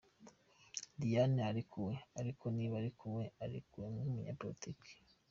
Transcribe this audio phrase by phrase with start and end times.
[0.99, 4.91] Diane ararekuwe, ariko niba arekuwe, arekuwe nk’umunyapolitiki.